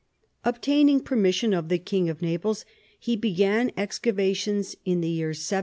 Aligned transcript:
Obtaining 0.43 0.99
permission 1.01 1.53
of 1.53 1.69
the 1.69 1.77
King 1.77 2.09
of 2.09 2.23
Naples, 2.23 2.65
he 2.99 3.15
began 3.15 3.71
excavations 3.77 4.75
in 4.83 5.01
the 5.01 5.07
year 5.07 5.27
1748. 5.27 5.59